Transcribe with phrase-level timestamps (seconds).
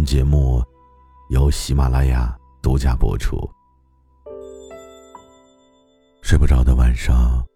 [0.00, 0.64] 本节目
[1.28, 3.36] 由喜马拉雅独家播出。
[6.22, 7.46] 睡不着的晚上，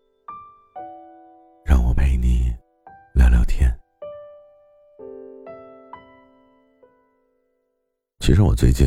[1.64, 2.54] 让我陪你
[3.14, 3.74] 聊聊天。
[8.18, 8.86] 其实我最近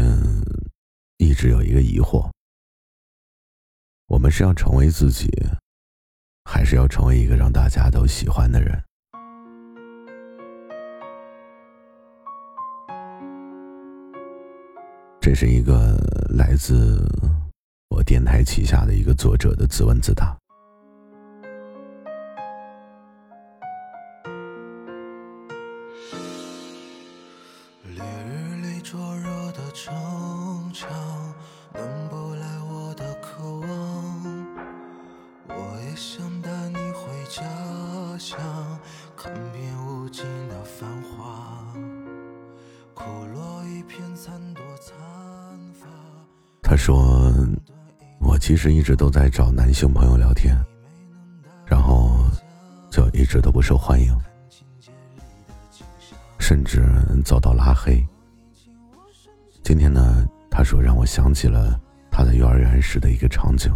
[1.17, 2.30] 一直有一个疑惑：
[4.05, 5.27] 我们是要成为自己，
[6.45, 8.86] 还是要成为一个让大家都喜欢的人？
[15.27, 15.94] 这是一个
[16.30, 17.06] 来自
[17.89, 20.34] 我电台旗下的一个作者的自问自答。
[27.94, 29.94] 烈日里灼热的城
[30.73, 30.89] 墙，
[31.73, 34.47] 暖不来我的渴望。
[35.50, 37.44] 我也想带你回家
[38.17, 38.39] 乡，
[39.17, 41.67] 看遍无尽的繁华，
[42.94, 43.03] 枯
[43.34, 44.64] 落一片残朵。
[46.61, 47.33] 他说
[48.20, 50.53] ：“我其实一直都在找男性朋友聊天，
[51.66, 52.19] 然后
[52.92, 54.14] 就一直都不受欢迎，
[56.39, 56.86] 甚至
[57.23, 58.06] 遭到拉黑。
[59.64, 61.80] 今天呢，他说让我想起了
[62.12, 63.73] 他在幼儿园时的一个场景，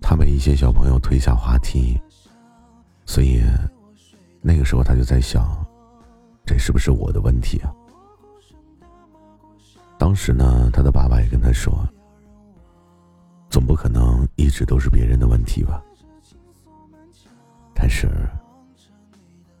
[0.00, 2.00] 他被一些小朋友推下滑梯，
[3.04, 3.42] 所以
[4.40, 5.44] 那个时候他就在想，
[6.46, 7.74] 这是不是我的问题啊？”
[10.02, 11.72] 当时呢，他的爸爸也跟他说
[13.48, 15.80] ：“总不可能一直都是别人的问题吧？”
[17.72, 18.10] 但是，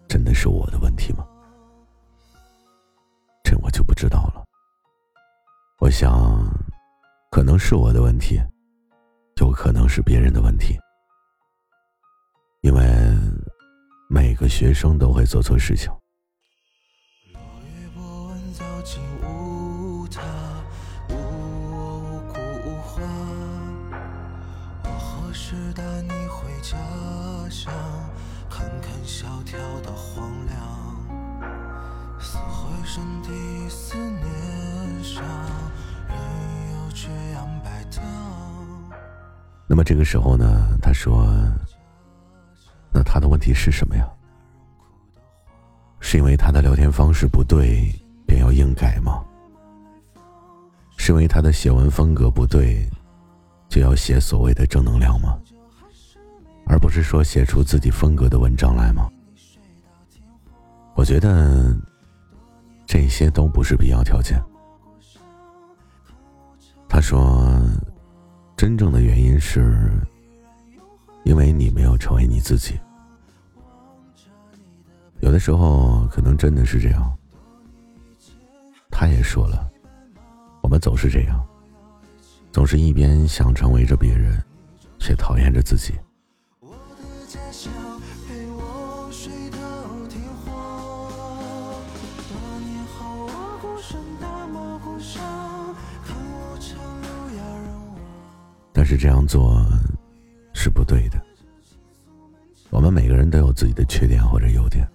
[0.08, 1.24] 真的是我的问题吗？
[3.44, 4.42] 这我就不知道了。
[5.78, 6.44] 我想，
[7.30, 8.42] 可能是我的问题，
[9.36, 10.76] 有可能是别人的问题，
[12.62, 12.82] 因为
[14.10, 15.88] 每个学生都会做错事情。
[20.12, 20.20] 他，
[21.08, 23.00] 无我无故无话。
[24.84, 26.76] 我何时带你回家
[27.48, 27.72] 乡，
[28.50, 33.30] 看看萧条的荒凉，撕毁身体
[33.70, 35.24] 思念伤，
[36.08, 36.16] 人
[36.72, 38.02] 又这样摆荡。
[39.66, 40.76] 那么这个时候呢？
[40.82, 41.26] 他说
[42.92, 44.06] ：“那他的问题是什么呀？
[46.00, 47.90] 是因为他的聊天方式不对，
[48.26, 49.24] 便要硬改吗？
[51.04, 52.88] 是因为他的写文风格不对？”
[53.68, 55.36] 就要写所谓的正能量吗？
[56.64, 59.10] 而不是说写出自己风格的文章来吗？
[60.94, 61.76] 我觉得
[62.86, 64.40] 这些都不是必要条件。
[66.88, 67.60] 他说，
[68.56, 69.90] 真正的原因是，
[71.24, 72.78] 因为你没有成为你自己。
[75.18, 77.18] 有的时候可能真的是这样。
[78.90, 79.71] 他也说了，
[80.72, 81.46] 们总是这样。
[82.50, 84.42] 总是一边想成为着别人，
[84.98, 85.92] 却讨厌着自己。
[98.72, 99.62] 但是这样做
[100.54, 101.22] 是不对的。
[102.70, 104.88] 我们每个人都有自己的缺点或者优点，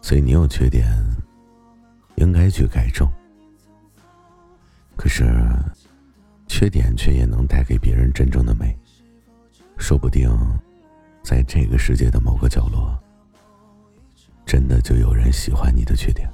[0.00, 0.86] 所以你有缺点，
[2.14, 3.06] 应该去改正。
[4.96, 5.24] 可是。
[6.46, 8.76] 缺点却也能带给别人真正的美，
[9.76, 10.30] 说不定，
[11.22, 12.96] 在这个世界的某个角落，
[14.44, 16.30] 真的就有人喜欢你的缺点。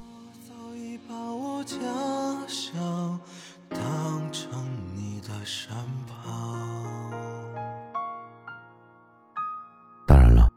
[10.05, 10.51] 当然了，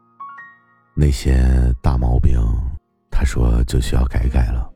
[0.95, 2.39] 那些大毛病，
[3.09, 4.74] 他说就需要改改了。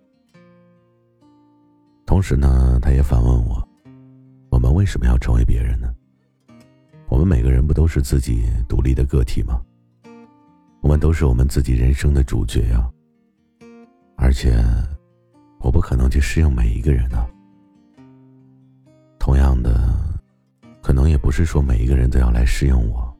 [2.18, 3.68] 同时呢，他也反问我。
[4.50, 5.88] 我们为什么要成为别人呢？
[7.08, 9.62] 我们每个人不都是自己独立的个体吗？
[10.80, 12.90] 我们都是我们自己人生的主角呀。
[14.16, 14.60] 而且，
[15.60, 17.24] 我不可能去适应每一个人呢。
[19.16, 19.72] 同样的，
[20.82, 23.16] 可能也不是说每一个人都要来适应我。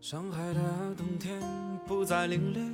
[0.00, 1.38] 上海的冬天
[1.86, 2.72] 不再凛冽，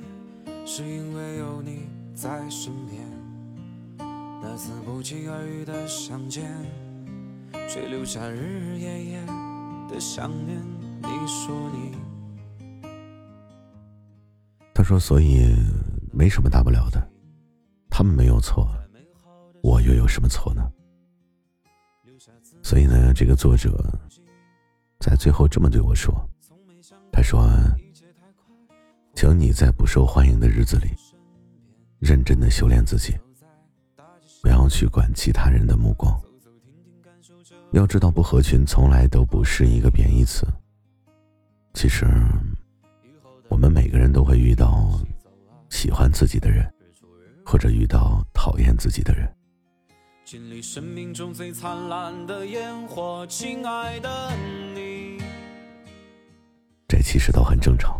[0.65, 1.81] 是因为有你
[2.13, 3.14] 在身边。
[4.47, 6.45] 那次不期而遇的相见，
[7.67, 9.25] 却留下日日夜夜
[9.89, 10.61] 的想念。
[11.01, 11.91] 你说你，
[14.71, 15.51] 他说，所以
[16.13, 17.09] 没什么大不了的，
[17.89, 18.69] 他们没有错，
[19.63, 20.71] 我又有什么错呢？
[22.61, 23.75] 所以呢，这个作者
[24.99, 26.13] 在最后这么对我说
[27.11, 27.49] ：“他说，
[29.15, 30.91] 请你在不受欢迎的日子里，
[31.97, 33.17] 认真的修炼自己，
[34.45, 36.15] 不要去管其他人的目光。
[37.71, 40.45] 要知道，不合群从来都不是一个贬义词。
[41.73, 42.05] 其实，
[43.49, 45.01] 我们每个人都会遇到
[45.71, 46.71] 喜欢自己的人，
[47.43, 49.27] 或者遇到讨厌自己的人。”
[50.23, 54.31] 经历生命中最灿烂的烟火，亲爱的
[54.75, 55.19] 你。
[56.87, 57.99] 这其实都很正常，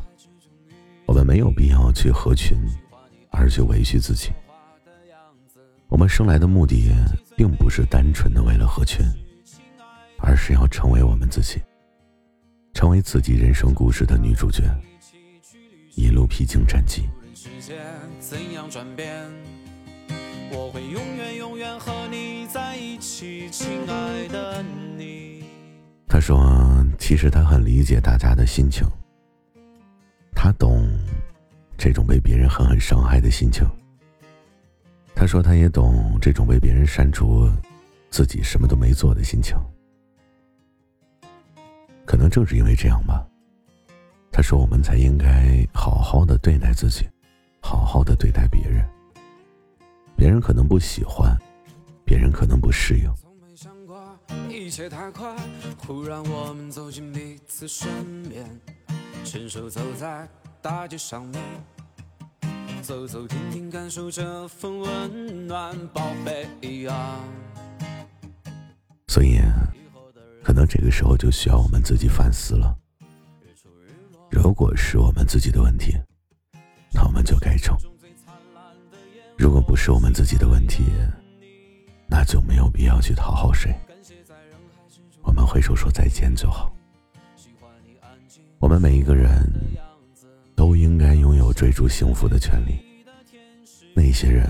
[1.07, 2.55] 我们没有必要去合群，
[3.31, 4.29] 而去委屈自己。
[5.87, 6.91] 我们生来的目的，
[7.37, 9.05] 并不是单纯的为了合群，
[10.17, 11.61] 而是要成为我们自己，
[12.73, 14.63] 成为自己人生故事的女主角，
[15.95, 17.07] 一路披荆斩棘。
[20.51, 24.63] 我会永远永远和你在一起，亲爱的
[24.97, 25.43] 你。
[26.07, 28.87] 他说：“其实他很理解大家的心情，
[30.33, 30.87] 他懂
[31.77, 33.67] 这种被别人狠狠伤害的心情。
[35.25, 37.49] 他说他也懂这种被别人删除，
[38.11, 39.57] 自己什么都没做的心情。
[42.05, 43.25] 可能正是因为这样吧，
[44.31, 47.09] 他说我们才应该好好的对待自己，
[47.59, 48.87] 好好的对待别人。”
[50.15, 51.35] 别人可能不喜欢，
[52.05, 53.11] 别人可能不适应。
[54.47, 55.35] 一切太快，
[55.87, 57.89] 忽然我们走进彼此身
[58.29, 58.45] 边，
[59.23, 60.29] 牵手走在
[60.61, 61.41] 大街上面，
[62.85, 66.95] 走走停停，感受这份温暖，宝贝一样。
[69.07, 69.39] 所以，
[70.43, 72.77] 可能这个时候就需要我们自己反思了。
[74.29, 75.97] 如果是我们自己的问题，
[76.93, 77.75] 那我们就改正。
[79.35, 80.83] 如果不是我们自己的问题，
[82.07, 83.73] 那就没有必要去讨好谁。
[85.23, 86.71] 我们挥手说再见就好。
[88.59, 89.43] 我们每一个人
[90.55, 92.79] 都应该拥有追逐幸福的权利。
[93.93, 94.49] 那些人，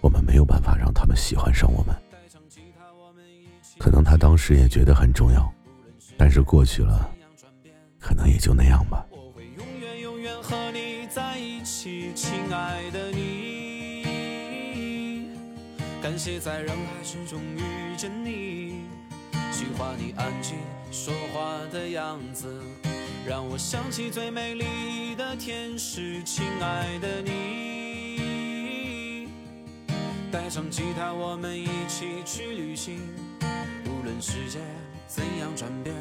[0.00, 1.94] 我们没有办法让他们喜欢上我们。
[3.78, 5.52] 可能他当时也觉得很重要，
[6.16, 7.08] 但是过去了，
[8.00, 9.04] 可能也就那样吧。
[12.14, 14.02] 亲爱的你，
[16.02, 18.82] 感谢在人海之中遇见你，
[19.52, 20.56] 喜欢你安静
[20.90, 22.60] 说话的样子，
[23.26, 26.22] 让我想起最美丽的天使。
[26.24, 29.28] 亲爱的你，
[30.30, 33.00] 带上吉他，我们一起去旅行，
[33.86, 34.60] 无论世界
[35.06, 35.94] 怎样转变，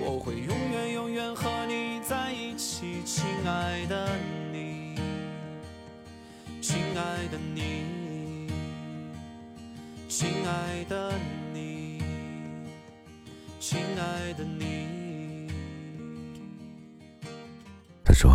[0.00, 4.10] 我会永远永远和你在一起，亲爱的
[4.52, 4.96] 你。
[6.60, 8.48] 亲爱的你，
[10.08, 11.12] 亲爱的
[11.52, 12.02] 你，
[13.60, 14.83] 亲爱的你。
[18.04, 18.30] 他说：“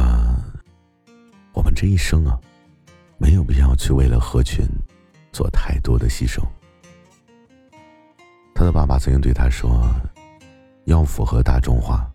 [1.53, 2.39] 我们这一生啊，
[3.17, 4.65] 没有必要去为了合群
[5.31, 6.41] 做太多的牺牲。”
[8.55, 9.89] 他的爸爸曾经对他说
[10.85, 12.11] ：“要符合大众化，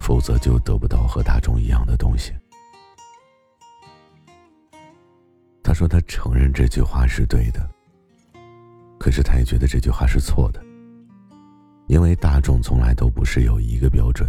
[0.00, 2.32] 否则就得不到和大众一样的东西。”
[5.62, 7.70] 他说：“他承认这句话是对的，
[8.98, 10.60] 可是他也觉得这句话是错的，
[11.86, 14.28] 因为大众从来都不是有一个标准。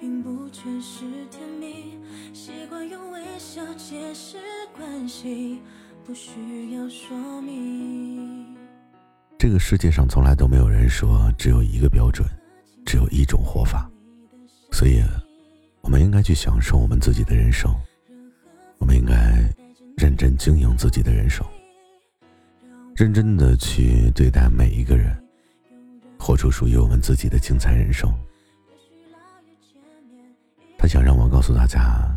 [0.00, 1.98] 并不全是甜蜜，
[2.32, 4.36] 习惯用微笑解释
[4.76, 5.60] 关系，
[6.04, 8.56] 不需要说明。
[9.36, 12.28] 这个世界上从来都没有人说只有一个标准，
[12.86, 13.90] 只有一种活法，
[14.72, 15.02] 所以，
[15.80, 17.72] 我们应该去享受我们自己的人生，
[18.78, 19.14] 我们应该
[19.96, 21.44] 认真经营自己的人生，
[22.94, 25.16] 认真的去对待每一个人，
[26.18, 28.12] 活出属于我们自己的精彩人生。
[30.88, 32.16] 想让我告诉大家，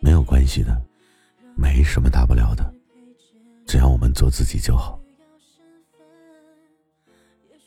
[0.00, 0.80] 没有关系的，
[1.56, 2.72] 没什么大不了的，
[3.66, 4.98] 只要我们做自己就好。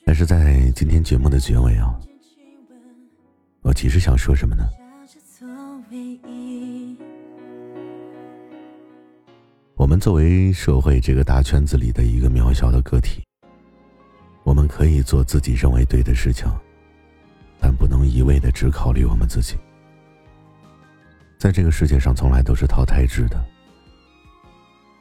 [0.06, 2.00] 但是在今天节目的结尾啊，
[3.62, 4.64] 我其实想说什么呢？
[9.76, 13.22] 我们作为社会这个大圈子里的一个渺小的个体，
[14.44, 16.48] 我们可以做自己认为对的事情。
[17.60, 19.56] 但不能一味的只考虑我们自己。
[21.44, 23.46] 在这个世界上，从来都是淘汰制的。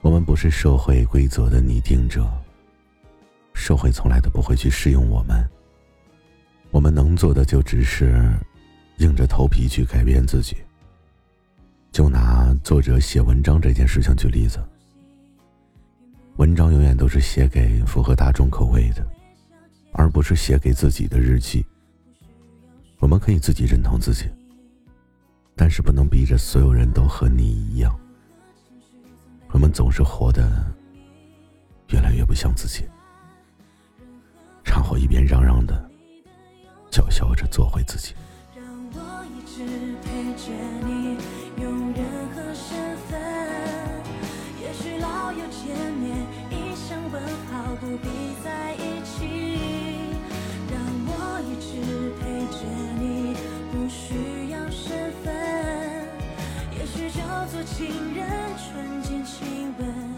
[0.00, 2.28] 我们不是社会规则的拟定者，
[3.54, 5.48] 社会从来都不会去适用我们。
[6.72, 8.28] 我们能做的就只是
[8.96, 10.56] 硬着头皮去改变自己。
[11.92, 14.58] 就拿作者写文章这件事情举例子，
[16.38, 19.06] 文章永远都是写给符合大众口味的，
[19.92, 21.64] 而不是写给自己的日记。
[22.98, 24.28] 我们可以自己认同自己，
[25.64, 27.96] 但是不能逼着所有人都和你一样。
[29.52, 30.42] 我们总是活得
[31.90, 32.84] 越来越不像自己，
[34.64, 35.88] 然后一边嚷嚷的
[36.90, 38.12] 叫嚣着做回自己。
[57.64, 58.26] 情人
[58.56, 60.11] 唇间亲吻。